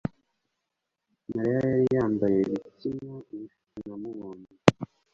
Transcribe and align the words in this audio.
Mariya 1.29 1.55
yari 1.65 1.85
yambaye 1.95 2.39
bikini 2.51 3.05
ubushize 3.31 3.79
namubonye 3.87 4.49